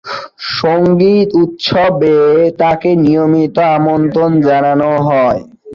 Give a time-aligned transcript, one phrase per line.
[0.55, 2.15] সঙ্গীত উৎসবে
[2.59, 5.41] তাকে নিয়মিত আমন্ত্রণ জানানো হয়।